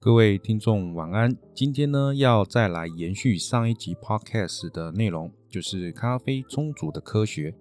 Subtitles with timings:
[0.00, 1.36] 各位听众晚安。
[1.52, 7.52] 今天呢，要再来延续上一集 podcast 的内容，就是咖啡冲煮的科学。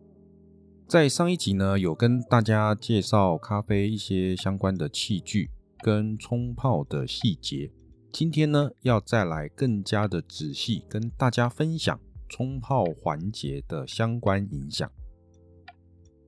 [0.87, 7.71] 在上一集呢，有跟大家介绍咖啡一些相关的器具跟冲泡的细节。
[8.11, 11.99] 今天呢，要再来更加的仔细跟大家分享
[12.29, 14.87] 冲泡环节的相关影响。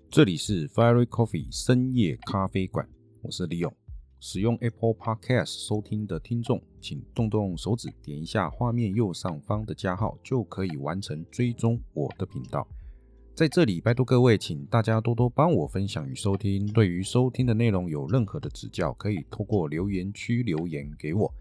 [0.10, 2.90] 这里是 Fairy Coffee 深夜咖啡馆，
[3.22, 3.72] 我是李勇。
[4.22, 12.68] 使用 Apple Podcast 收听的听众，请动动手指，点一下画面右上方的加号，就可以完成追踪我的频道。
[13.34, 16.68] 在这里，拜托各位，请大家多多帮我分享与收听。
[16.68, 21.34] 对于收听的内容有任何的指教，可以透过留言区留言给我，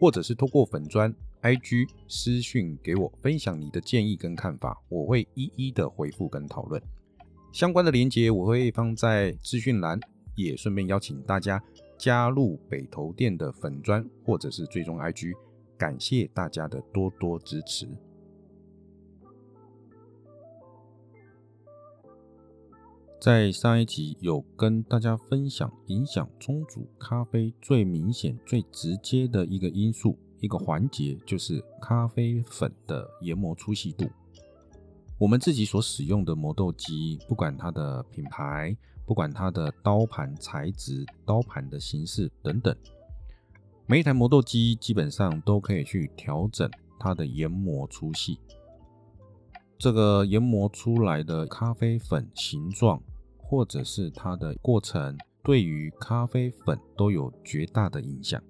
[0.00, 6.82] 或者是透过粉砖 IG 私讯给我分享你的建议跟看法，我会一一的回复跟讨论。
[7.52, 10.00] 相关的连接我会放在资讯栏，
[10.34, 11.62] 也顺便邀请大家。
[12.04, 15.32] 加入北投店的粉砖，或者是最终 IG，
[15.78, 17.88] 感谢大家的多多支持。
[23.18, 34.04] 在上一集有跟大家分享，影响冲煮咖啡最明显、最直接的一个因素、一个环节，就是咖啡粉的研磨粗细度。
[35.16, 38.76] 我们自己所使用的磨豆机，不管它的品牌。
[39.06, 42.74] 不管它的刀盘材质、刀盘的形式等等，
[43.86, 48.38] 每一台磨豆机基本上都可以去调整它的研磨粗细。
[49.76, 53.02] 这个研磨出来的咖啡粉形状，
[53.36, 58.42] 或者是它的过程，对于咖啡粉都有绝大的影响。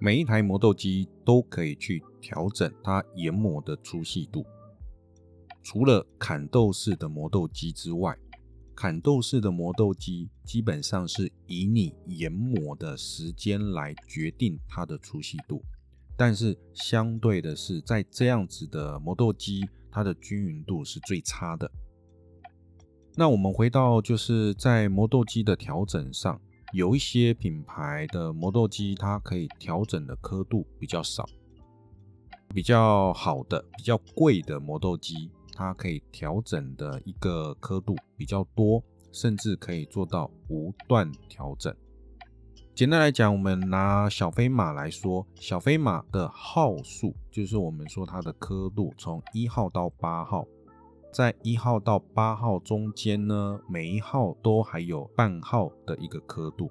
[0.00, 4.44] 每一台磨豆机都可以去调整它研磨的粗细度。
[5.64, 8.14] 除了砍豆式的磨豆机之外，
[8.76, 15.62] 砍豆式的磨豆机基本上是以你研磨的时间来决定它的粗细度。
[16.16, 21.70] 但是相对的是，在这样子的磨豆机，它的均匀度是最差的。
[23.16, 26.38] 那我们回到就是在磨豆机的调整上，
[26.74, 31.24] 有一些品牌的磨豆机，它可以调整的刻度比较少，
[32.48, 35.30] 比较好的、比较贵的磨豆机。
[35.54, 38.82] 它可以调整的一个刻度比较多，
[39.12, 41.74] 甚至可以做到无段调整。
[42.74, 50.44] 简单来讲，我们拿小飞马来说，小飞马的号数就是我们说它的刻度，从一号到八号，
[51.12, 56.68] 在一号到八号中间呢，每一号都还有半号的一个刻度。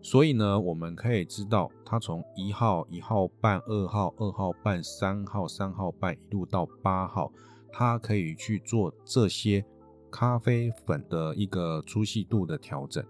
[0.00, 7.30] 所以呢，我们可以知道，它从一号、一号半、二号、二号半、三号、三号半一路到八号。
[7.72, 9.64] 它可以去做这些
[10.10, 13.04] 咖啡粉的一个粗细度的调整。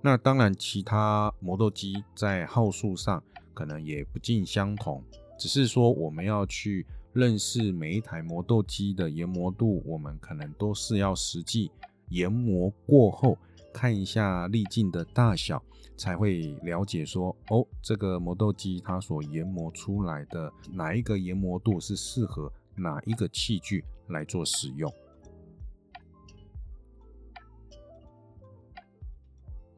[0.00, 3.22] 那当然，其他磨豆机在号数上
[3.54, 5.02] 可能也不尽相同，
[5.38, 11.70] 只是说我们要去认识每一台磨豆机的研磨度，我们可能都是要实际
[12.08, 13.38] 研磨过后
[13.72, 15.62] 看一下粒径的大小，
[15.96, 22.52] 才会了解说哦，这个磨豆机它所研磨出来的哪一个研磨度是适合。
[22.74, 24.92] 哪一个器具来做使用？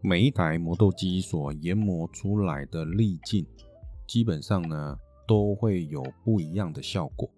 [0.00, 3.46] 每一台磨豆机所研磨出来的粒径，
[4.06, 7.30] 基本上呢都会有不一样的效果。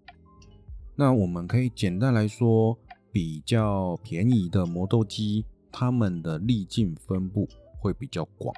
[0.97, 2.77] 那我们可以简单来说，
[3.13, 8.55] 比较便宜的磨豆机，它们的粒径分布会比较广。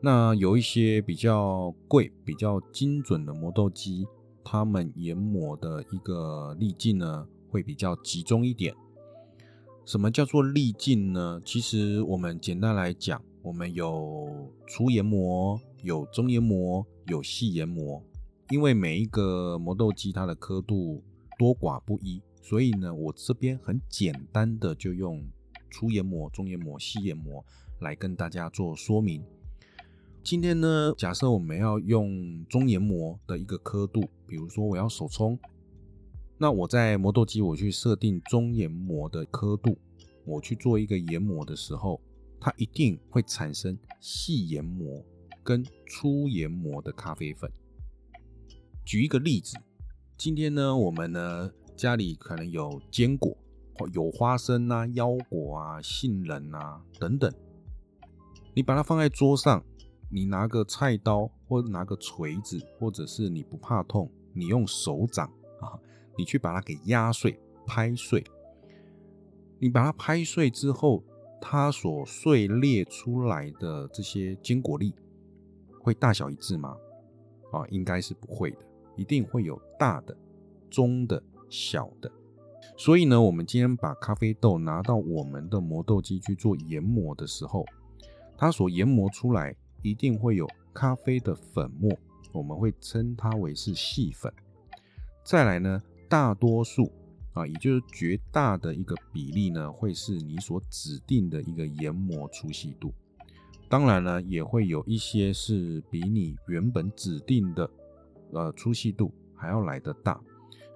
[0.00, 4.06] 那有一些比较贵、比较精准的磨豆机。
[4.44, 8.74] 他们研磨的一个粒径呢，会比较集中一点。
[9.86, 11.40] 什么叫做粒径呢？
[11.44, 18.02] 其实我们简单来讲，我们有粗研磨、有中研磨、有细研磨。
[18.50, 21.02] 因为每一个磨豆机它的刻度
[21.38, 25.24] 多寡不一，所以呢，我这边很简单的就用
[25.70, 27.44] 粗研磨、中研磨、细研磨
[27.80, 29.24] 来跟大家做说明。
[30.24, 35.38] 今天呢，假设我们要用中研磨的一个刻度，比如说我要手冲，
[36.38, 39.76] 那我在磨豆机我去设定中研磨的刻度，
[40.24, 42.00] 我去做一个研磨的时候，
[42.40, 45.04] 它一定会产生细研磨
[45.42, 47.52] 跟粗研磨的咖啡粉。
[48.82, 49.58] 举一个例子，
[50.16, 53.36] 今天呢，我们呢家里可能有坚果，
[53.92, 57.30] 有花生啊、腰果啊、杏仁啊等等，
[58.54, 59.62] 你把它放在桌上。
[60.14, 65.26] 你拿个菜刀，或拿个锤子，或者是你不怕痛，你用手掌
[65.60, 65.74] 啊，
[66.16, 68.22] 你去把它给压碎、拍碎。
[69.58, 71.02] 你把它拍碎之后，
[71.40, 74.94] 它所碎裂出来的这些坚果粒
[75.80, 76.76] 会大小一致吗？
[77.50, 78.58] 啊，应该是不会的，
[78.94, 80.16] 一定会有大的、
[80.70, 81.20] 中的、
[81.50, 82.08] 小的。
[82.76, 87.66] 所以呢，我们今天把咖啡豆拿到我们的磨豆机去做研磨的时候，
[88.38, 91.94] 它所研磨出来一定会有咖啡的粉末，
[92.32, 94.32] 我们会称它为是细粉。
[95.22, 96.90] 再来呢，大多数
[97.34, 102.94] 啊，也就是绝大的一个比例呢，会是你所指定的一个研磨粗细度。
[103.68, 107.70] 当然呢，也会有一些是比你原本指定的
[108.32, 110.18] 呃粗细度还要来得大。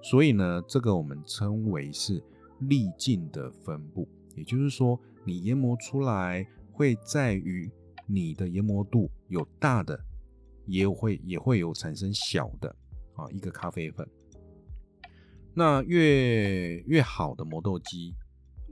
[0.03, 2.23] 所以呢，这个我们称为是
[2.59, 7.69] 粒径的分布，也就是说，你研磨出来会在于
[8.09, 9.97] 你的研磨度有大的，
[10.65, 12.75] 也会也会有产生小的
[13.13, 14.05] 啊一个咖啡粉。
[15.53, 18.15] 那越越好的磨豆机，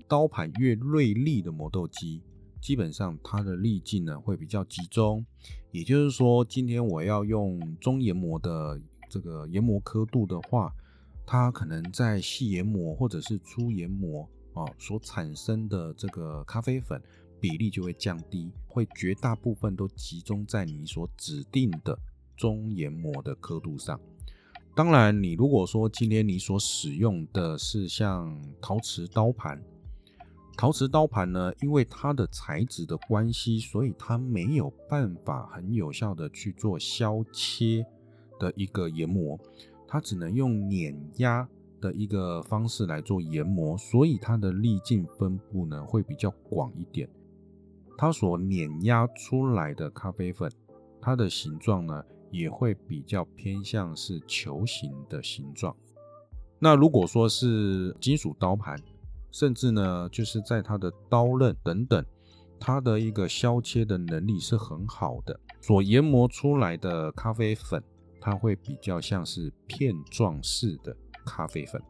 [0.07, 2.23] 刀盘越锐利的磨豆机，
[2.61, 5.23] 基本上它的粒径呢会比较集中。
[5.71, 10.73] 也就是说，今天我要用中研磨的这个研磨刻度的话。
[11.29, 17.03] 它可能在细研磨或者是粗研磨啊，所产生的这个咖啡粉
[17.39, 21.97] 比例就会降低，会绝大部分都集中在你所指定的
[22.35, 23.99] 中研磨的刻度上。
[24.75, 29.59] 当然，你如果说今天你所使用的是像陶瓷刀盘，
[30.55, 37.85] 陶瓷刀盘呢，因为它的材质的关系，所以它没有办法很有效的去做削切
[38.39, 39.39] 的一个研磨。
[39.87, 41.47] 它只能用碾压
[41.79, 47.09] 的一个方式来做研磨，所以它的粒径分布呢会比较广一点。
[47.97, 50.51] 它所碾压出来的咖啡粉，
[51.01, 55.75] 它的形状呢也会比较偏向是球形的形状。
[56.59, 58.79] 那如果说是金属刀盘，
[59.31, 62.05] 甚至呢就是在它的刀刃等等，
[62.59, 67.83] 它的一个削切的能力是很好的，所研磨出来的咖啡粉。
[68.19, 71.81] 它会比较像是片状式的咖啡粉，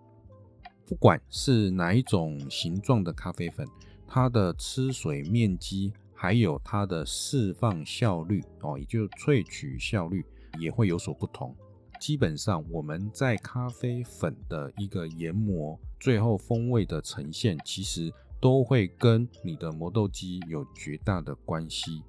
[0.86, 3.66] 不管是哪一种形状的咖啡粉，
[4.08, 10.26] 它的吃水面积还有它的释放效率哦，也就萃取效率
[10.60, 11.56] 也会有所不同。
[12.00, 22.04] 基本上我们在咖啡粉的一个研磨，最后风味的呈现，其实都会跟你的磨豆机有绝大的关系。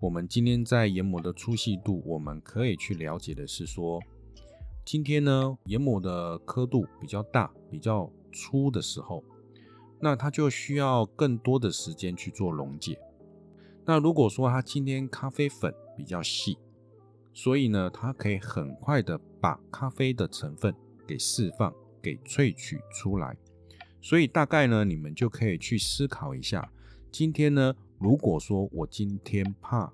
[0.00, 4.00] 我们今天在研磨的粗细度，我们可以去了解的是说，
[4.84, 9.22] 今天呢研磨的刻度比较大、比较粗的时候，
[10.00, 12.98] 那它就需要更多的时间去做溶解。
[13.84, 16.58] 那如果说它今天咖啡粉比较细，
[17.32, 20.74] 所以呢它可以很快的把咖啡的成分
[21.06, 23.36] 给释放、给萃取出来。
[24.00, 26.72] 所以大概呢，你们就可以去思考一下，
[27.12, 27.74] 今天呢。
[28.00, 29.92] 如果说我今天怕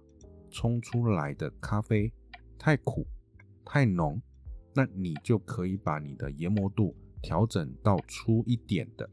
[0.49, 2.13] 冲出来的咖啡
[2.57, 3.05] 太苦、
[3.65, 4.23] 太浓，
[4.73, 9.11] 那你就可以把你的研磨度调整到粗一点的。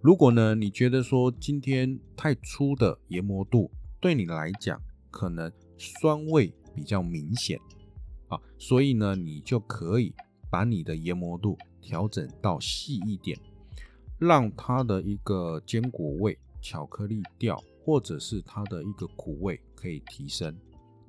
[0.00, 3.70] 如果呢，你觉得说今天太粗的研磨度
[4.00, 7.58] 对你来讲可能酸味比较明显
[8.28, 10.14] 啊，所以呢，你就可以
[10.50, 13.38] 把你的研磨度调整到细一点，
[14.18, 16.38] 让它的一个坚果味。
[16.62, 20.52] 巧克力调，或者是它的一个苦味可以提升。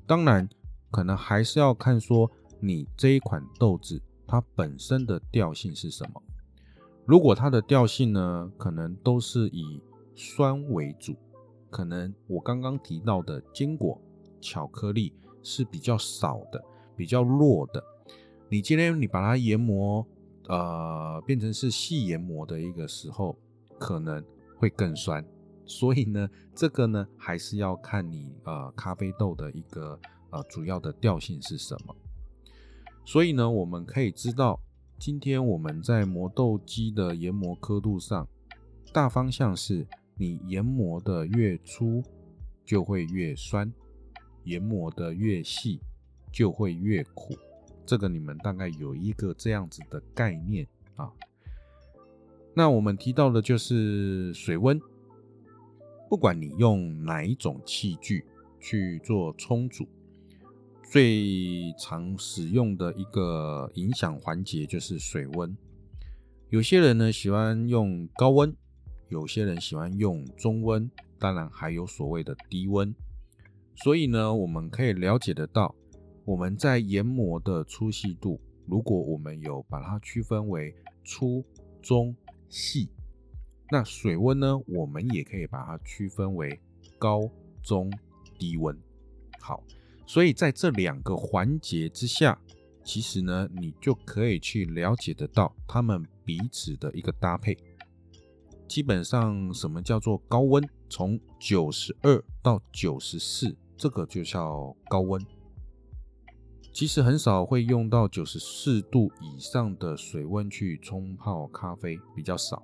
[0.06, 0.48] 当然，
[0.92, 6.22] 可能还是要看说你这一款豆子它本身的调性是什么。
[7.08, 9.82] 如果它的调性呢，可能都是以
[10.14, 11.16] 酸为主，
[11.70, 13.98] 可能我刚刚提到的坚果、
[14.42, 16.62] 巧克力是比较少的、
[16.98, 17.82] 比较弱的。
[18.50, 20.06] 你今天你把它研磨，
[20.50, 23.38] 呃，变成是细研磨的一个时候，
[23.80, 24.22] 可能
[24.58, 25.26] 会更酸。
[25.66, 29.98] 所以呢，这个呢还是要看你呃咖啡豆的一个
[30.32, 31.96] 呃主要的调性是什么。
[33.06, 34.60] 所以呢，我们可以知道，
[35.00, 38.28] 今天我们在磨豆机的研磨刻度上，
[38.92, 39.86] 大方向是
[40.16, 42.04] 你研磨的越粗
[42.66, 43.72] 就会越酸，
[44.44, 45.80] 研磨的越细
[46.32, 47.36] 就会越苦。
[47.86, 51.12] 这个你们大概有一个这样子的概念啊。
[52.56, 54.82] 那我们提到的就是水温。
[56.10, 58.26] 不管你用哪一种器具
[58.60, 59.88] 去做冲煮，
[60.90, 65.56] 最常使用的一个影响环节就是水温。
[66.50, 68.56] 有些人呢喜欢用高温，
[69.10, 70.90] 有些人喜欢用中温，
[71.20, 72.96] 当然还有所谓的低温。
[73.76, 75.76] 所以呢，我们可以了解得到，
[76.24, 81.44] 我们在研磨的粗细度，如果我们有把它区分为粗、
[81.82, 82.16] 中、
[82.48, 82.90] 细。
[83.70, 86.58] 那水温呢，我们也可以把它区分为
[86.98, 87.30] 高、
[87.62, 87.92] 中、
[88.40, 88.76] 低温。
[89.42, 89.62] 好，
[90.08, 92.40] 所以在这两个环节之下，
[92.84, 97.58] 其实呢，你就可以去了解得到它们彼此的一个搭配。
[98.68, 100.68] 基本上，什么叫做高温？
[100.90, 105.22] 从九十二到九十四，这个就叫高温。
[106.72, 112.64] 其实很少会用到九十四度以上的水温去冲泡咖啡，比较少。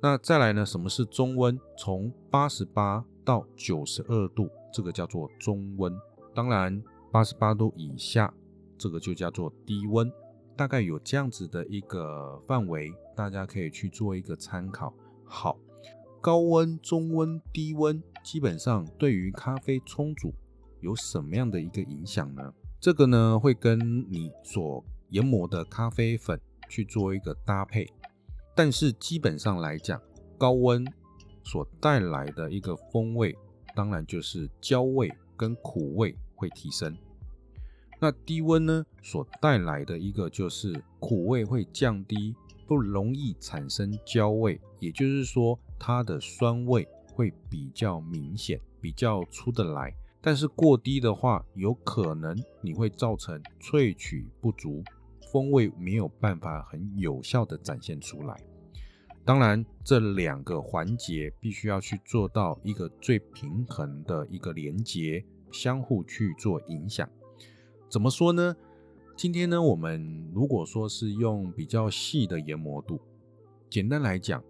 [0.00, 0.64] 那再来呢？
[0.64, 1.58] 什么是中温？
[1.76, 5.92] 从八十八到九十二度，这个叫做中温。
[6.34, 8.34] 当然，八十八度以下，
[8.76, 10.10] 这个就叫做低温。
[10.56, 14.92] 大概有这样子的一个范围，大家可以去做一个参考。
[15.24, 15.58] 好，
[16.20, 20.32] 高温、中温、低温，基本上对于咖啡冲煮
[20.80, 22.52] 有什么样的一个影响呢？
[22.80, 23.78] 这个呢，会跟
[24.10, 27.88] 你所研磨的咖啡粉去做一个搭配，
[28.54, 30.00] 但是基本上来讲，
[30.38, 30.84] 高温
[31.42, 33.36] 所带来的一个风味，
[33.74, 36.94] 当然就是焦味跟苦味会提升。
[37.98, 42.34] 那低温呢，所带来的一个就是苦味会降低，
[42.66, 49.94] 不容易产生焦味，也就是说，它的酸味会比较明显，比较出得来。
[50.20, 54.84] 但是过低的话，有可能你会造成萃取不足，
[55.32, 58.38] 风味没有办法很有效的展现出来。
[59.24, 65.24] 当然，这两个环节必须要去做到一个最平衡的一个连接，
[65.54, 67.08] 相互去做影响。
[67.88, 68.54] 怎么说呢？
[69.16, 73.00] 今天呢，我们如果说是用比较细的研磨度，
[73.70, 74.42] 简单来讲。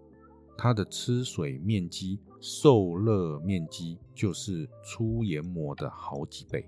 [0.57, 6.65] 它的吃水面积、受热面积就是粗研磨的好几倍，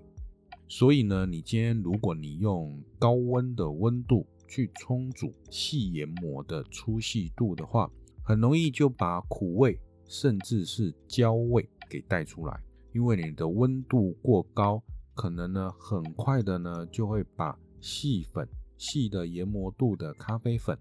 [0.68, 7.90] 所以呢，你今天如果你用高温的温度去冲煮细研磨的粗细度的话，
[8.22, 12.60] 很容易就把苦味甚至是焦味给带出来，
[12.98, 14.82] 因为你的温度过高，
[15.14, 20.76] 可能呢很快的呢就会把细粉、细的研磨度的咖啡粉，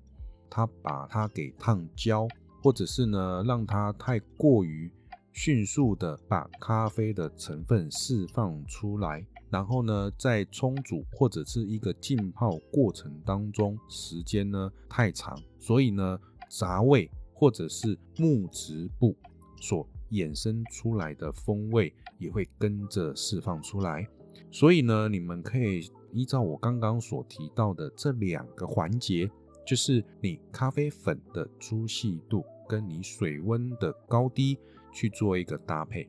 [0.50, 2.28] 它把它给烫焦。
[2.64, 4.92] 或者是呢，让它太过于
[5.32, 16.20] 迅速的把咖啡的成分释放出来，然后呢，在冲煮或者是一个浸泡过程当中，时间呢太长，所以呢，
[16.50, 19.16] 杂味或者是木质部
[19.62, 24.08] 所衍生出来的风味也会跟着释放出来。
[24.52, 29.30] 所以呢，你们可以依照我刚刚所提到的这两个环节，
[29.66, 32.44] 就是你咖啡粉的粗细度。
[32.70, 34.60] 跟你水温的高低
[34.92, 36.06] 去做一个搭配。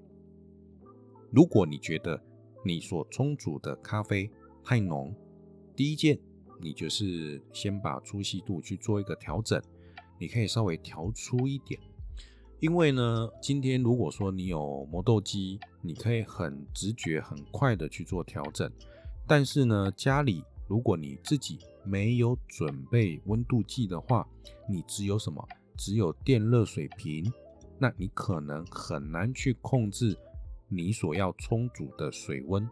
[1.31, 2.21] 如果你觉得
[2.65, 4.29] 你所冲煮的咖啡
[4.65, 5.15] 太浓，
[5.77, 6.19] 第一件
[6.61, 9.63] 你就是先把粗细度去做一个调整，
[10.19, 11.81] 你可以稍微调粗一点。
[12.61, 18.69] 因为呢，今天如果说你有磨豆机，你可以很直觉、很快的去做调整。
[19.29, 24.27] 但是呢，家里如果你自己没有准备温度计的话，
[24.69, 25.47] 你只有什么？
[25.77, 27.33] 只有电热水瓶，
[27.79, 30.19] 那你可能很难去控制
[30.67, 32.69] 你所要充足的水温。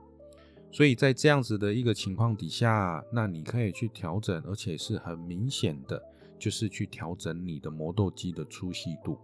[0.72, 6.02] 所以在这样子的一个情况底下，那你可以去调整，而且是很明显的，
[6.40, 9.16] 就是去调整你的磨豆机的粗细度。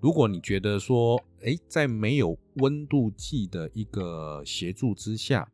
[0.00, 5.46] 如果你觉得说，诶，在没有温度计的一个协助之下，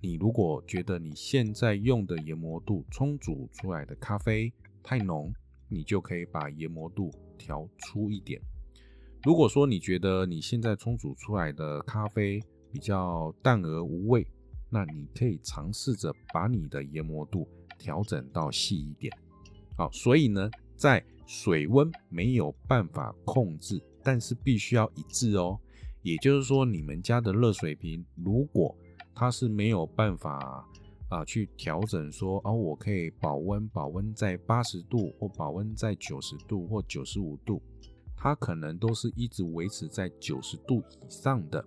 [0.00, 5.32] 你如果觉得你现在用的研磨度冲煮出来的咖啡太浓，
[5.68, 8.40] 你就可以把研磨度调粗一点。
[9.22, 14.26] 如果说你觉得你现在冲煮出来的咖啡比较淡而无味，
[14.70, 17.46] 那你可以尝试着把你的研磨度
[17.78, 19.16] 调整到细一点。
[19.76, 25.58] 好，所以呢，在水温没有办法控制，但是必须要一致哦。
[26.02, 28.76] 也就是说，你们家的热水瓶如果
[29.14, 30.68] 它是没有办法。
[31.10, 37.62] 啊，去调整说，哦，我可以保温，保温在八十度，或保温在九十度，或九十五度，
[38.16, 41.64] 它可能都是一直维持在九十度以上的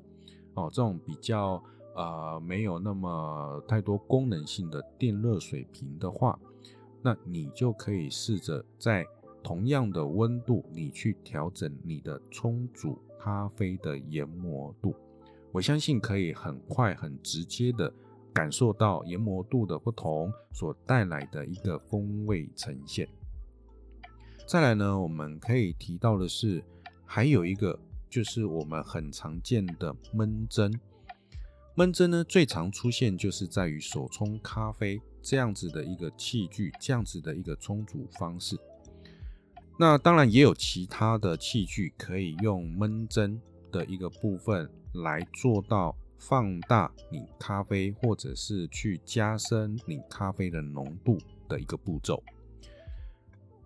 [0.55, 0.69] 哦。
[0.73, 1.63] 这种比较
[1.95, 6.37] 呃没有那么太多功能性的电热水瓶的话，
[7.01, 9.05] 那你就可以试着在
[9.47, 14.93] 同样的温度，你去调整你的冲煮咖啡的研磨度，
[15.53, 17.93] 我相信可以很快很直接的。
[18.33, 23.07] 感受到研磨度的不同所带来的一个风味呈现。
[24.45, 26.61] 再来呢，我们可以提到的是，
[27.05, 30.71] 还有一个就是我们很常见的闷蒸。
[31.73, 38.55] 闷蒸呢，最常出现就是在于手冲咖啡这样子的一个器具，这样子的一个冲煮方式。
[39.79, 43.39] 那当然也有其他的器具可以用闷蒸
[43.71, 52.23] 的一个部分来做到放大你咖啡，或者是去加深你咖啡的浓度的一个步骤。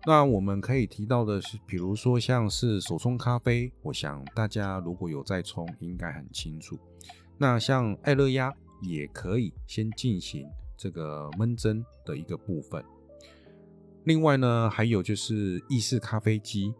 [0.04, 6.78] 那我们可以提到的是，比如说像是手冲咖啡，我想大家如果有在冲，应该很清楚。
[7.38, 8.52] 那像爱乐压
[8.82, 12.84] 也可以先进行这个闷蒸的一个部分。
[14.04, 16.74] 另外呢，还有就是意式咖啡机。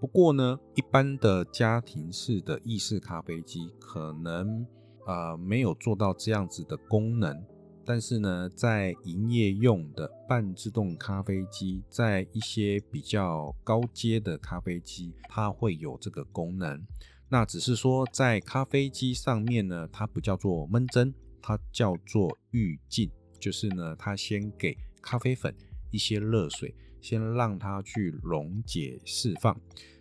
[0.00, 4.66] 不过呢，一般的家庭式的意式咖啡机可能
[5.06, 7.44] 呃没有做到这样子的功能。
[7.86, 16.82] 但是呢，在营业用的半自动咖啡机，在一些比较高阶的咖啡机，它会有这个功能。
[17.28, 25.54] 那只是说，在咖啡机上面呢，它不叫做闷蒸，它叫做预浸，就是呢，它先给咖啡粉
[25.94, 29.56] 一些热水，先让它去溶解释放。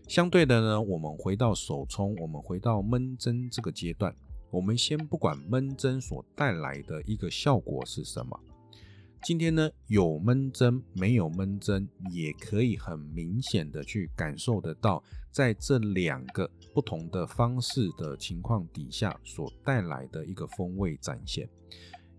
[0.07, 4.13] 相对的呢，我们回到手冲，我们回到闷蒸这个阶段。
[4.49, 8.39] 我们先不管闷蒸所带来的一个效果是什么，
[9.23, 21.47] 今天呢有闷蒸没有闷蒸，也可以很明显的去感受得到，在这两个不同的方式的情况底下所带来的一个风味展现。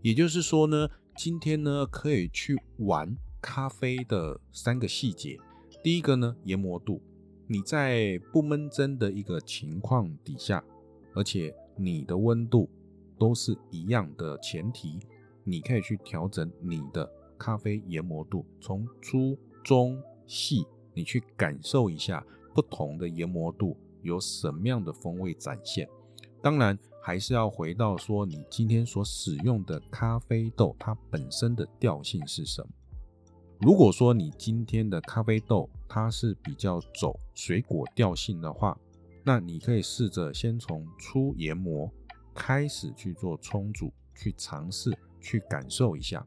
[0.02, 5.38] 也就是说呢，今天呢可以去玩咖啡的三个细节。
[5.82, 7.02] 第一个呢研磨度，
[7.46, 10.64] 你在不闷蒸的一个情况底下，
[11.12, 12.70] 而且你的温度
[13.18, 14.98] 都是一样的前提，
[15.44, 25.86] 你可以去调整你的咖啡研磨度，从粗、中、细，你去感受一下不同的研磨度有什么样的风味展现。
[26.40, 32.68] 当然，还是要回到说你今天所使用的咖啡豆它本身的调性是什么。
[33.64, 38.78] 如果说你今天的咖啡豆它是比较走水果调性的话，
[39.22, 41.90] 那你可以试着先从粗研磨
[42.34, 46.26] 开始去做冲煮，去尝试去感受一下。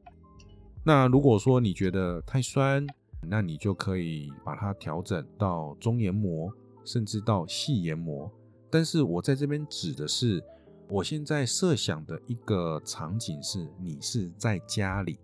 [0.83, 2.83] 那如果说你觉得太酸，
[3.21, 6.51] 那你就可以把它调整到中研磨，
[6.83, 8.31] 甚至到细研磨。
[8.67, 10.43] 但是我在这边指的是，
[10.89, 15.19] 我现在设想的一个场景是，你是在家里，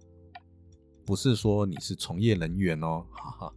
[1.06, 3.06] 不是说你是从业人员哦。
[3.12, 3.54] 哈哈，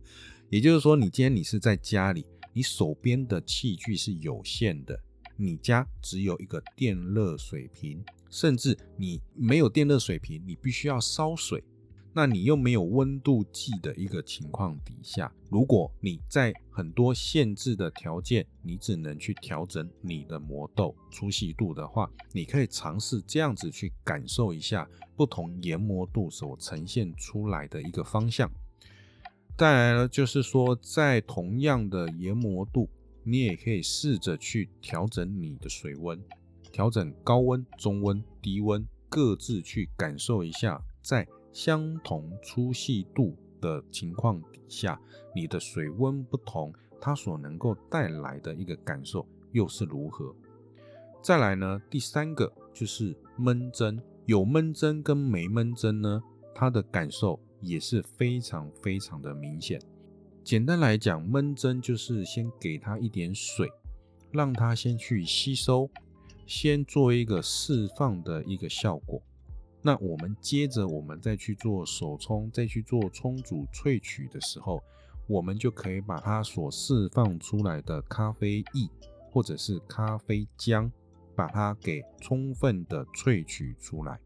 [0.50, 2.24] 也就是说，你今天你是在家里。
[2.52, 4.98] 你手边的器具是有限的，
[5.36, 11.62] 你家只有一个电热水瓶，甚至你没有电热水瓶，你必须要烧水。
[12.18, 28.50] 那你又没有温度计的一个情况底下，如果你在很多限制的条件，你只能去调整你的磨豆粗细度的话，你可以尝试这样子去感受一下不同研磨度所呈现出来的一个方向。
[29.58, 32.88] 再来呢，就是说，在同样的研磨度，
[33.24, 36.18] 你也可以试着去调整你的水温，
[36.72, 45.00] 调整高温、中温、低温，各自去感受一下，在相同粗细度的情况底下，
[45.34, 50.36] 你的水温不同，它所能够带来的一个感受又是如何。
[51.22, 56.22] 再来呢，第三个就是闷蒸，有闷蒸跟没闷蒸呢，
[56.54, 57.40] 它的感受。
[57.62, 59.80] 也是非常非常的明显。
[60.44, 63.66] 简单来讲，闷蒸就是先给它一点水，
[64.30, 65.88] 让它先去吸收，
[66.46, 69.22] 先做一个释放的一个效果。
[69.86, 74.82] 那我们接着我们再去做手冲，再去做冲煮萃取的时候，
[75.28, 78.90] 我们就可以把它所释放出来的咖啡液
[79.30, 80.90] 或者是咖啡浆，
[81.36, 84.18] 把它给充分的萃取出来。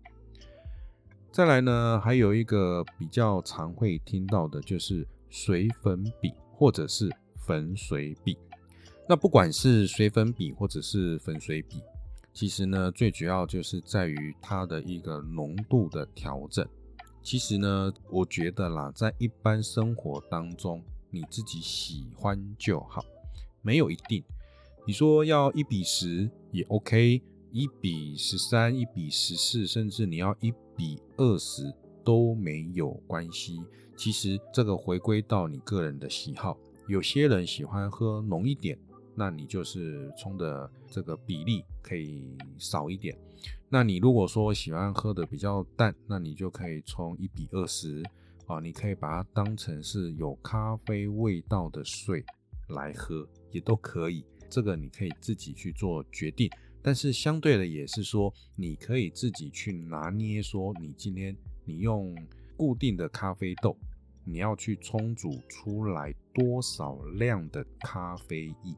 [1.31, 8.39] 再来呢，还有一个比较常会听到的，就是水粉笔或者是粉水笔。
[9.07, 11.83] 那不管是水粉笔或者是粉水笔，
[12.41, 16.67] 其实呢，最主要就是在于它的一个浓度的调整。
[17.23, 23.05] 其实呢，我觉得啦，在一般生活当中，你自己喜欢就好，
[23.61, 24.25] 没有一定。
[24.87, 27.21] 你说要一比十也 OK，
[27.53, 30.51] 一比十三、一比十四，甚至你要一。
[30.75, 31.71] 比二十
[32.03, 33.63] 都没有关系。
[33.99, 36.57] 其实这个回归到你个人的喜好，
[36.89, 38.79] 有些人喜欢喝浓一点，
[39.21, 43.15] 那你就是冲的这个比例可以少一点。
[43.69, 48.03] 那你如果说喜欢喝的比较淡，那你就可以冲一比二十
[48.47, 52.25] 啊，你可以把它当成是有咖啡味道的水
[52.71, 54.25] 来喝，也都可以。
[54.49, 56.51] 这个你可以自己去做决定。
[56.81, 62.17] 但是相对的也是说，你可以自己去拿捏，说你今天你用
[62.57, 63.77] 固定的咖啡豆，
[64.25, 68.75] 你要去冲煮出来多少量的咖啡液。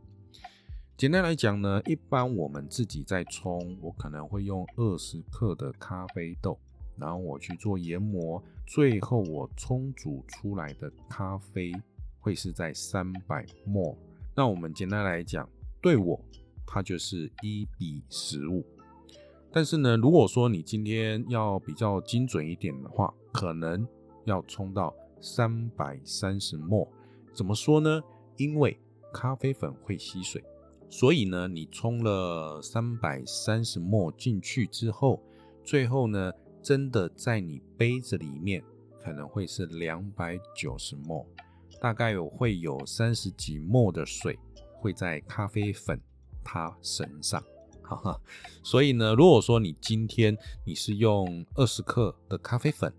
[1.02, 6.56] 简单来讲呢，一般我们自己在冲，我可能会用二十克的咖啡豆，
[6.96, 11.72] 然后我去做研磨，最后我冲煮出来的咖啡
[12.20, 13.96] 会是在三百 ml。
[14.36, 15.48] 那我们简单来讲，
[15.80, 16.24] 对我
[16.64, 18.64] 它就是一比十五。
[19.50, 23.84] 但是呢，如果说你今天要比较精准一点的话，可能
[24.24, 26.86] 要冲到三百三十 ml。
[27.32, 28.00] 怎么说呢？
[28.36, 28.78] 因为
[29.12, 30.40] 咖啡粉会吸水。
[30.92, 35.22] 所以呢，你冲了三百三十沫进去之后，
[35.64, 36.31] 最后呢，
[36.62, 38.62] 真的在你杯子里面
[39.02, 41.26] 可能会是两百九十沫，
[41.81, 44.38] 大概有会有三十几沫的水
[44.83, 45.98] 会在咖啡粉
[46.44, 47.42] 它身上，
[47.81, 48.20] 哈哈。
[48.62, 52.92] 所以呢，如果说你今天你是用二十克的咖啡粉，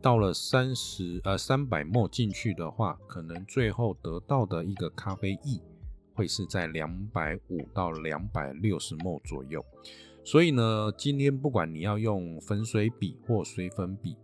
[0.00, 5.60] 到了三十呃三百沫进去的话，可能最后得到的一个咖啡液。
[6.16, 9.62] 会是在两百五到两百六十沫左右，
[10.24, 14.16] 所以呢，今天不管你要用粉水笔或水粉笔，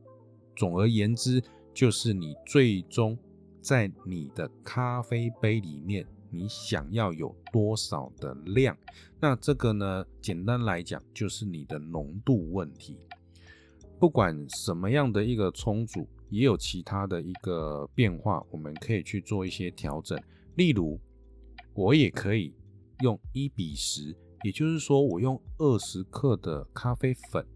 [0.57, 1.43] 总而言之，
[1.75, 3.17] 就是你最终
[3.61, 8.75] 在你的咖啡杯里面，你想要有多少的量，
[9.21, 12.97] 那这个呢，简单来讲就是你的浓度问题。
[13.99, 20.19] 不管什么样的一个冲煮，也有其他的一个变化，我们可以去做一些调整，
[20.57, 20.99] 例如。
[21.75, 22.55] 我也可以
[23.01, 27.47] 用一比十，也就是说，我用二十克的咖啡粉，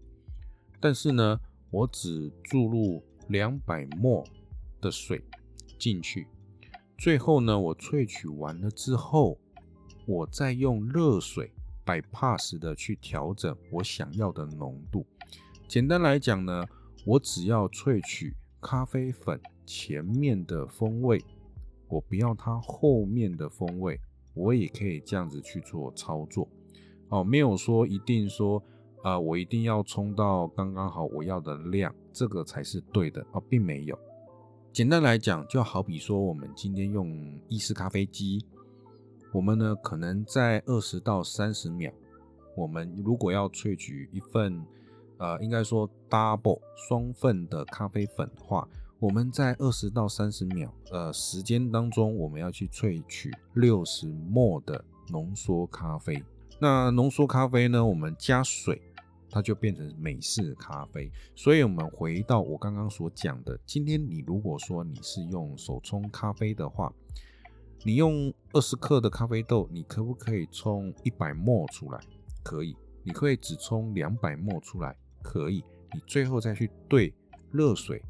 [0.79, 4.25] 但是呢，我只注入两百沫
[4.81, 5.23] 的水
[5.77, 6.27] 进去，
[6.97, 9.37] 最后呢，我萃取完了之后，
[10.07, 11.51] 我再用热水
[11.85, 15.05] bypass 的去调整我想要的浓度。
[15.67, 16.65] 简单来讲呢，
[17.05, 21.23] 我只要萃取咖啡粉前面的风味，
[21.87, 23.99] 我不要它后面的风味。
[24.37, 26.47] 我也可以这样子去做操作，
[27.09, 28.61] 哦，没有说一定说，
[29.03, 33.97] 啊，我一定要冲到刚刚好我要的量，这个才是对的哦，并没有。
[34.71, 38.45] 简单来讲，就好比说我们今天用意式咖啡机，
[39.33, 41.91] 我们呢可能在二十到三十秒，
[42.55, 44.63] 我们如果要萃取一份，
[45.17, 48.67] 呃，应该说 double 双份的咖啡粉的话。
[48.99, 56.23] 我们在二十到三十秒呃时间当中，我们要去萃取六十沫的浓缩咖啡。
[56.59, 58.81] 那浓缩咖啡呢，我们加水，
[59.29, 61.11] 它就变成美式咖啡。
[61.35, 66.91] 所以，我们回到我刚刚所讲的，今天你如果说你是用手冲咖啡的话，
[67.83, 71.99] 你用二十克的咖啡豆，你可不可以冲一百沫出来？
[72.41, 72.75] 可以。
[73.03, 74.95] 你可以只冲两百沫出来？
[75.21, 75.63] 可以。
[75.93, 77.13] 你最后再去兑
[77.51, 78.01] 热水。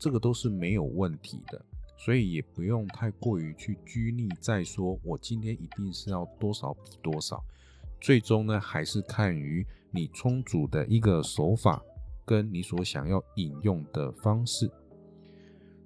[0.00, 1.62] 这个都是没有问题的，
[1.98, 7.44] 所以也不用太过于去拘泥在说，我今天一定是要多少比多少。
[8.00, 11.82] 最终呢，还是看于你充足的一个手法，
[12.24, 14.70] 跟你所想要饮用的方式。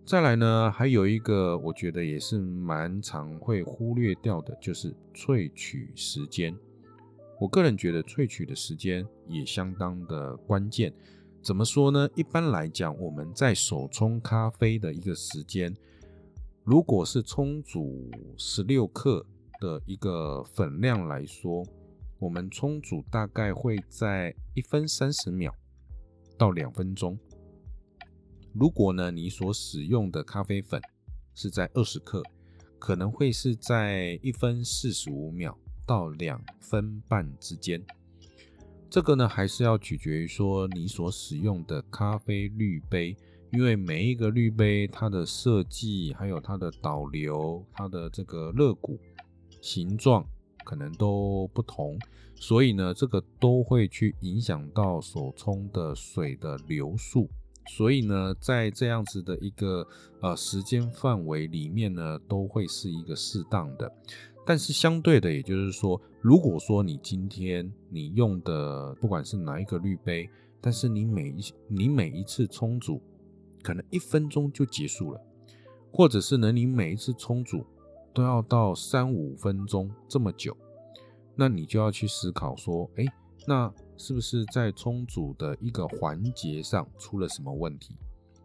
[0.07, 6.57] 再来呢，还有一个我觉得也是蛮常会忽略掉的，就是萃取时间。
[7.40, 10.92] 我个人觉得萃取的时间也相当的关键。
[11.45, 12.09] 怎么说呢？
[12.15, 15.77] 一般来讲，我们在手冲咖啡的一个时间，
[16.65, 19.27] 如果是冲煮十六克
[19.61, 21.63] 的一个粉量来说，
[22.19, 25.55] 我们冲煮大概会在一分三十秒
[26.39, 27.19] 到两分钟。
[28.55, 30.81] 如果呢，你所使用的咖啡粉
[31.35, 32.23] 是在二十克，
[32.79, 37.85] 可能会是在一分四十五秒到两分半之间。
[38.95, 43.17] 这个呢，还是要取决于说你所使用的咖啡滤杯，
[43.51, 48.97] 因为每一个滤杯它的设计，还有它的导流，它的这个肋骨
[49.61, 50.25] 形状
[50.65, 51.99] 可能都不同，
[52.37, 57.29] 所以呢，这个都会去影响到手冲的水的流速。
[57.67, 59.85] 所以呢，在这样子的一个
[60.21, 63.93] 呃时间范围里面呢，都会是一个适当的。
[64.47, 70.29] 但是相对的，也就是说，如果说你今天你用的不管是哪一个滤杯，
[70.61, 73.01] 但是你每一你每一次冲煮
[73.63, 75.21] 可能一分钟就结束了，
[75.91, 77.65] 或者是呢你每一次冲煮
[78.13, 80.57] 都要到三五分钟这么久，
[81.35, 83.05] 那你就要去思考说，哎，
[83.47, 87.97] 那是不是在冲煮的一个环节上出了什么问题？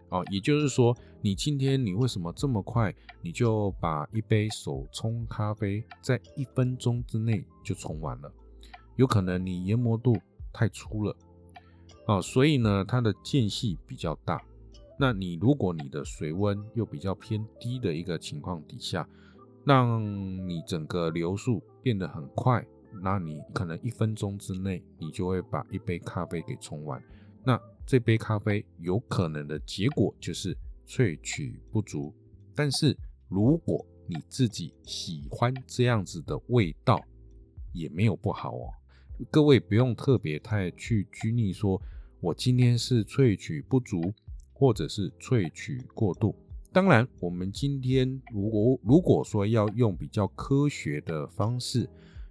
[0.10, 8.32] 哦，也就是说，你今天你为什么这么快，你就把一杯手冲咖啡在一分钟之内就冲完了？
[8.96, 10.18] 有可能你研磨度
[10.52, 11.16] 太粗了，
[12.08, 14.42] 哦，所以呢，它的间隙比较大，
[14.98, 19.08] 那你如果你的水温又比较偏低的一个情况底下，
[19.64, 20.04] 让
[20.48, 22.66] 你整个流速变得很快，
[23.02, 27.02] 那你可能一分钟之内你就会把一杯咖啡给冲完。
[27.44, 32.14] 那这杯咖啡有可能的结果就是萃取不足。
[32.54, 32.96] 但是
[33.28, 37.04] 如果你自己喜欢这样子的味道，
[37.74, 38.70] 也没有不好哦。
[39.32, 41.82] 各位不用特别太去拘泥，说
[42.20, 44.14] 我今天是萃取不足。
[44.54, 46.36] 或者是萃取过度。
[46.74, 51.90] 当然，我们今天如果如果说要用比较科学的方式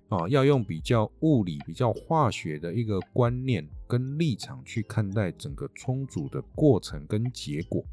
[0.08, 7.84] 啊，要用比较物理、比较化学的一个观念跟立场去看待整个冲煮的过程跟结果。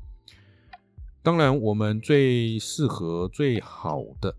[1.22, 4.34] 当然，我们最适合、最好的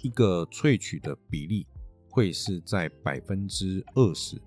[0.00, 1.66] 一个萃取的比例
[2.08, 4.40] 会是在百分之二十。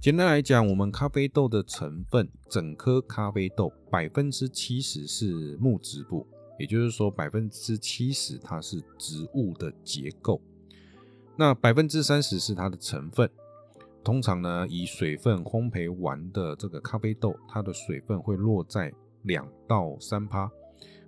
[0.00, 6.26] 简单来讲，我们咖啡豆的成分，整颗咖啡豆百分之七十是木质部，
[6.58, 10.40] 也就是说百分之七十它是植物的结构，
[11.36, 13.30] 那百分之三十是它的成分。
[14.02, 20.48] 通常呢，以水分烘焙完的这个咖啡豆，它的水分会落在两到三趴，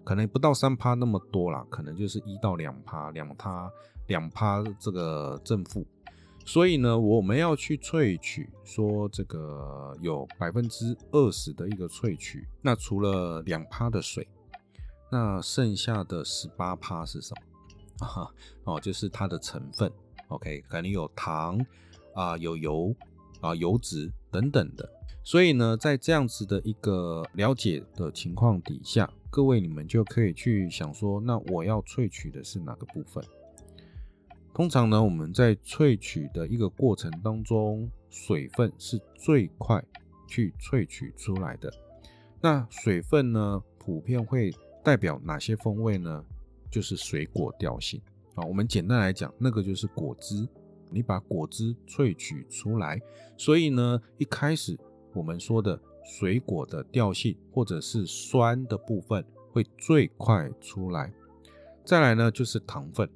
[0.02, 3.70] 可能不到三趴那么多啦，可能就是一到两趴，两趴
[4.08, 5.86] 两趴这个正负。
[6.44, 14.26] 所以呢，我们要去萃取，说这个有百分之二十的一个萃取，那除了两趴的水，
[15.12, 17.32] 那剩下的十八趴是什
[18.00, 18.06] 么？
[18.06, 18.26] 啊，
[18.64, 19.92] 哦，就是它的成分。
[20.28, 21.64] OK，可能有糖
[22.14, 22.94] 啊，有油
[23.40, 24.88] 啊，油脂等等的。
[25.24, 33.22] 所以呢，在这样子的一个了解的情况底下，各位你们就可以去想说，那我要萃取的是哪个部分？
[34.54, 39.82] 通常呢，我们在萃取的一个过程当中，水分是最快
[40.26, 41.72] 去萃取出来的。
[42.40, 46.24] 那水分呢，普遍会代表哪些风味呢？
[46.70, 48.00] 就是水果调性
[48.38, 48.46] 啊。
[48.46, 50.48] 我们简单来讲，那个就是果汁。
[50.90, 52.98] 你把果汁萃取出来，
[53.37, 54.74] 所以呢，一开始
[55.12, 59.22] 我们说的水果的调性或者是酸的部分
[59.53, 61.12] 会最快出来。
[61.85, 63.07] 再来呢，就是糖分。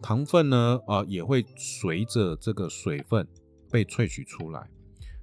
[0.00, 3.26] 糖分呢，啊，也会随着这个水分
[3.68, 4.70] 被萃取出来。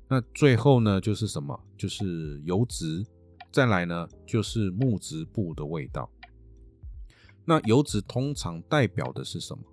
[0.10, 1.58] 那最后呢，就是什么？
[1.78, 3.06] 就是油脂。
[3.50, 6.10] 再来呢，就是木质部的味道。
[7.49, 9.63] 那油脂通常代表的是什么？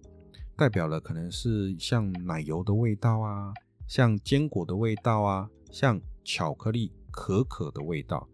[0.56, 3.52] 代表了可能是像奶油的味道啊，
[3.88, 8.28] 像坚果的味道啊，像巧克力、可可的味道。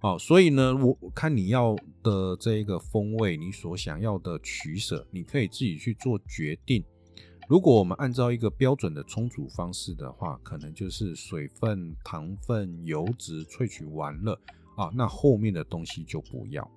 [0.00, 6.84] 哦，所以呢，我看你要的这一个风味，你所想要的取舍，你可以自己去做决定。
[7.48, 14.36] 如果我们按照一个标准的冲煮方式的话，可能就是水分、糖分、油脂萃取完了
[14.76, 16.68] 啊，那后面的东西就不要。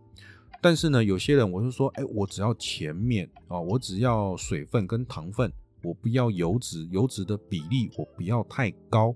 [0.63, 5.51] 但是呢，有些人我就说，哎，我只要前面啊，我只要水分跟糖分，
[5.83, 9.13] 我不要油脂，油脂的比例我不要太高。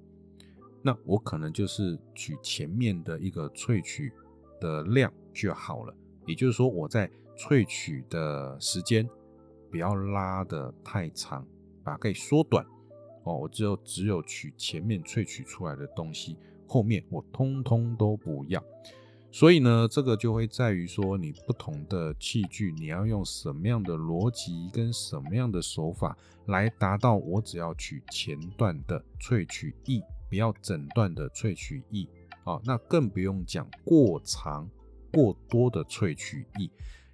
[0.82, 4.12] 那我可能就是取前面的一个萃取
[4.60, 9.08] 的量就好了，也就是说我在萃取的时间
[9.72, 11.48] 不要拉的太长，
[11.82, 12.66] 把它给缩短
[13.24, 13.38] 哦。
[13.38, 16.36] 我只有只有取前面萃取出来的东西，
[16.68, 18.62] 后面我通通都不要。
[19.32, 30.02] 所以呢，这个就会在于说你不同的器具，你要用什么样的逻辑跟什么样的手法来达到我只要取前段的萃取液。
[30.30, 32.06] 不要整段的萃取液
[32.44, 34.70] 啊，那更不用讲过长、
[35.10, 36.70] 过多的萃取液，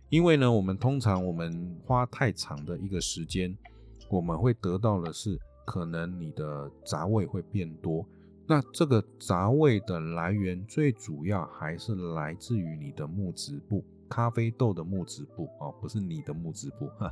[0.10, 3.56] 因为呢，我们通常我们花太长的一个时间，
[4.10, 8.04] 我们会得到的是可能你的杂味会变多。
[8.54, 17.12] 那这个杂味的来源最主要还是来自于你的木质部，咖啡豆的木质部哦，不是你的木质部哈，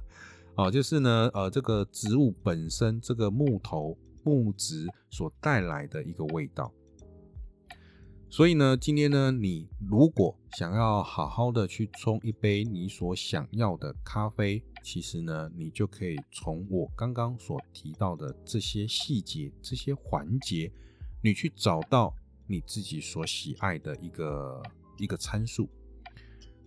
[0.53, 3.97] 哦，就是呢，呃，这个植物本身这个木头。
[4.23, 6.71] 木质所带来的一个味道，
[8.29, 20.71] 所以呢，今天呢，你如果想要好好的去冲一杯你所想要的咖啡，其实呢，你就可以从我刚刚所提到的这些细节、这些环节，
[21.21, 22.15] 你去找到
[22.47, 24.61] 你自己所喜爱的一个
[24.97, 25.69] 一个参数。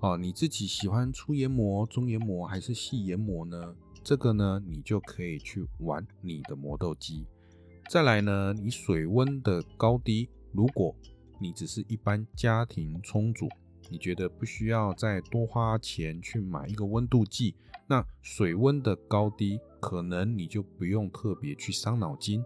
[0.00, 3.74] 哦，你自己喜欢粗研磨、中研磨还是细研磨呢？
[4.02, 7.26] 这个呢，你就可以去玩你的磨豆机。
[7.90, 10.94] 再来呢，你水温的高低，如果
[11.38, 13.48] 你只是一般家庭冲煮，
[13.88, 17.54] 你觉得不需要再多花钱去买一个温度计，
[17.86, 22.44] 那水温的高低可能你就不用特别去伤脑筋。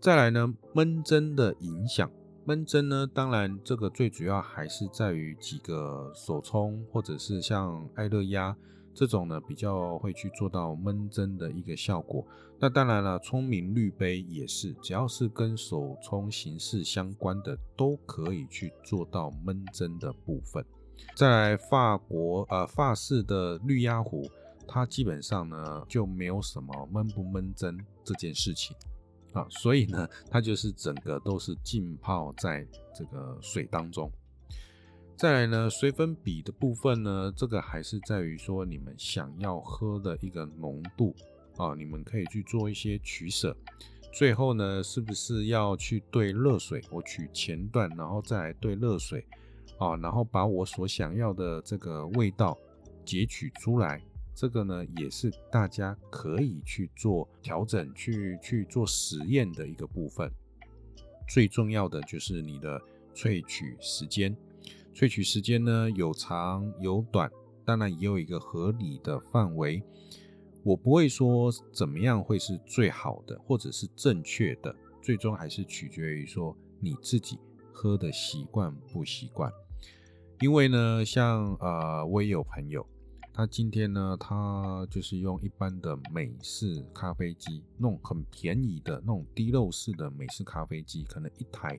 [0.00, 2.08] 再来呢，闷蒸的影响
[2.44, 8.56] 闷蒸呢，当然这个最主要还是在于几个手冲，或者是像爱乐压
[8.94, 12.24] 这种呢，比较会去做到闷蒸的一个效果。
[12.60, 20.64] 那当然了，聪明滤杯也是，只要是跟手冲形式相关的，都可以去做到闷蒸的部分。
[21.16, 24.30] 再来，法国呃法式的滤压壶，
[24.68, 28.76] 它基本上呢就没有什么闷不闷蒸这件事情
[29.32, 34.10] 啊，所以呢，它就是整个都是浸泡在这个水当中。
[35.16, 41.14] 再来呢，水粉比的部分呢，这个还是在于说你们想要喝的一个浓度
[41.56, 43.56] 啊，你们可以去做一些取舍。
[44.12, 46.82] 最后呢，是不是要去兑热水？
[46.90, 49.26] 我取前段，然后再来兑热水
[49.78, 52.56] 啊，然后把我所想要的这个味道
[53.04, 54.02] 截取出来。
[54.36, 60.30] 这个呢，也是大家可以去做调整、去去做实验的一个部分。
[61.26, 62.78] 最重要的就是你的
[63.14, 64.36] 萃取时间。
[64.94, 67.30] 萃取时间呢有长有短，
[67.64, 69.82] 当然也有一个合理的范围。
[70.62, 77.38] 我不会说怎么样会是最好的，或者是正确的，最终还是取决于说你自己
[77.72, 79.50] 喝的习惯不习惯。
[80.40, 82.86] 因为呢，像呃，我也有朋友，
[83.36, 91.78] 他今天呢，他就是用一般的美式咖啡机，那种很便宜的那种滴漏式的美式咖啡机，可能一台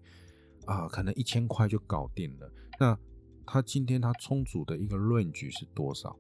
[0.68, 2.52] 啊，可能一千块就搞定了。
[2.80, 2.96] 那
[3.44, 6.16] 他今天他充足的一个 range 是多少？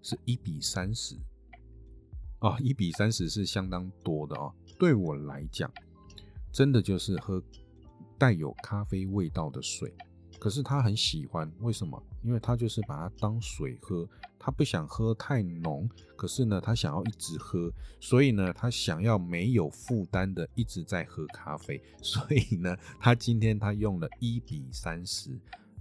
[0.00, 1.16] 是一比三十
[2.38, 4.54] 啊，一比三十是相当多的哦。
[4.78, 5.70] 对我来讲，
[6.50, 7.42] 真的就是喝
[8.16, 9.94] 带有咖啡味道的水。
[10.42, 12.02] 可是他很喜欢，为什么？
[12.24, 14.08] 因为他就是把它当水喝，
[14.40, 15.88] 他不想喝太浓。
[16.16, 21.80] 可是呢，他想要一直喝，所以呢，他想要没有负担的一直在喝咖啡。
[22.02, 25.30] 所以呢，他今天他用了一比三十。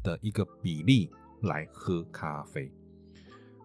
[0.04, 2.71] 的一个比例来喝咖啡，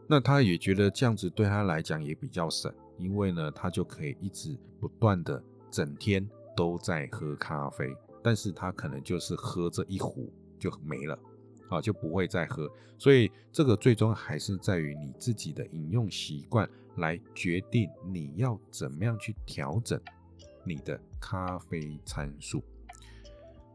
[0.06, 7.90] 那他也觉得这样子对他来讲也比较省，因为呢，他就可以一直不断的整天都在喝咖啡，
[8.22, 11.18] 但是他可能就是喝这一壶就没了，
[11.68, 20.00] 啊，就不会再喝，所以这个最终还是在于你自己的饮用习惯来决定你要怎么样去调整
[20.64, 22.62] 你的咖啡参数。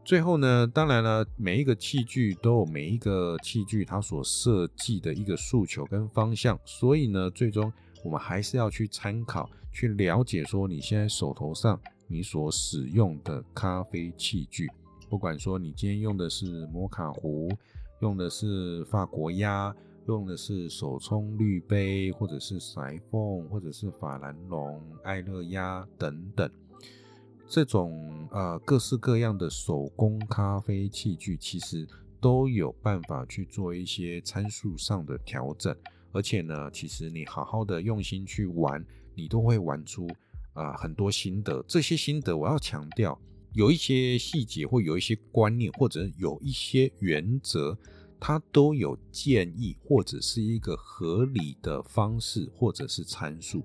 [0.04, 14.68] 最后呢，当然了，每一个器具都有每一个器具它所设计的一个诉求跟方向，所以呢，最终我们还是要去参考、去了解，说你现在手头上你所使用的咖啡器具，
[15.12, 17.46] 不管说你今天用的是摩卡壶，
[18.00, 19.76] 用的是法国压，
[20.08, 26.50] 用的是手冲滤杯，或者是裁缝，或者是法兰绒、爱乐压等等。
[27.46, 31.86] 这种呃各式各样的手工咖啡器具，其实
[32.18, 35.76] 都有办法去做一些参数上的调整，
[36.12, 38.82] 而且呢，其实你好好的用心去玩，
[39.14, 40.08] 你都会玩出
[40.54, 41.62] 啊很多心得。
[41.68, 43.20] 这些心得我要强调，
[43.54, 47.76] 有一些细节或有一些观念或者有一些原则，
[48.18, 53.62] 它都有建议或者是一个合理的方式或者是参数，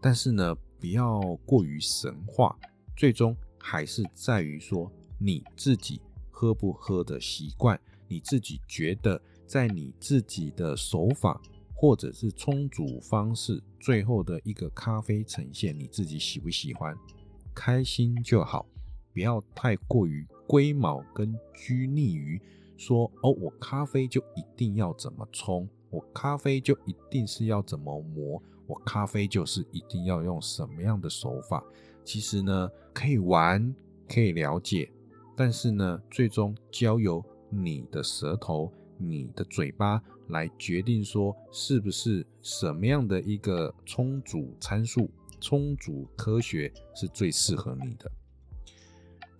[0.00, 2.58] 但是呢，不要过于神话。
[2.96, 11.40] 最终还是在于说你自己喝不喝的习惯，你自己觉得在你自己的手法
[11.74, 16.96] 或者是冲煮方式，最后的一个咖啡呈现，你自己喜不喜欢，
[17.54, 18.66] 开心就好，
[19.12, 22.40] 不要太过于龟毛跟拘泥于
[22.76, 31.62] 说哦，我咖啡就一定要怎么冲，我咖啡就一定是要怎么磨，我咖啡就是一定要用什么样的手法。
[32.04, 33.74] 其实呢，可以玩，
[34.08, 34.90] 可以了解，
[35.36, 45.08] 但是呢，最终交由你的舌头、你的嘴巴来决定，说是不是什么样的一个充足参数、
[45.40, 48.10] 充足科学是最适合你的。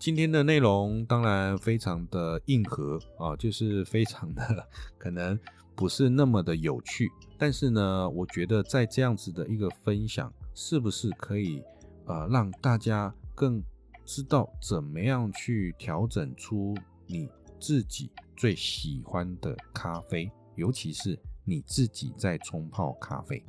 [0.03, 5.39] 今天的内容当然非常的硬核啊，就是非常的可能
[5.77, 11.63] 不是那么的有趣，但是呢，我觉得在这样子的一个分享，是不是可以？
[12.07, 13.63] 呃，让大家更
[14.05, 16.77] 知道怎么样去调整出
[17.07, 17.29] 你
[17.61, 23.41] 自己最喜欢的咖啡，尤其是你自己在冲泡咖啡。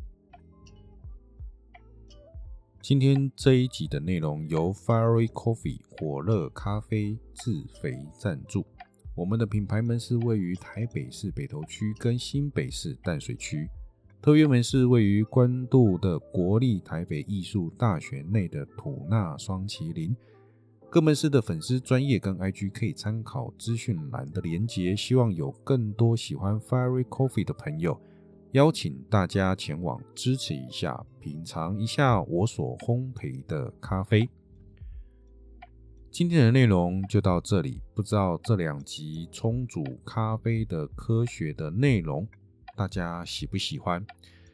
[2.84, 8.66] 今天这一集的内容由 Fiery Coffee 火热咖啡自肥赞助。
[9.16, 13.70] 我们的品牌门市位于台北市北投区跟新北市淡水区。
[14.22, 20.14] 特约门是位于关渡的国立台北艺术大学内的吐纳双麒麟。
[20.90, 24.94] 各门市的粉丝专业跟 IG 可以参考资讯栏的连结。
[24.94, 27.98] 希望有更多喜欢 Fairy Coffee 的朋友，
[28.54, 34.30] 邀请大家前往支持一下，品尝一下我所烘焙的咖啡。
[36.12, 42.28] 今天的内容就到这里，不知道这两集冲煮咖啡的科学的内容，
[42.78, 44.06] 大家喜不喜欢？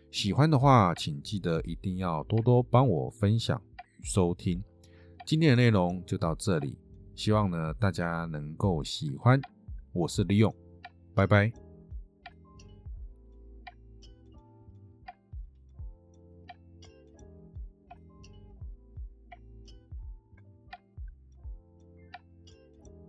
[0.10, 3.62] 喜欢的话，请记得一定要多多帮我分享
[4.00, 4.64] 与收听。
[5.26, 6.78] 今天的内容就到这里，
[7.16, 9.42] 希望呢大家能够喜欢。
[9.92, 10.56] 我是李勇，
[11.14, 11.69] 拜拜。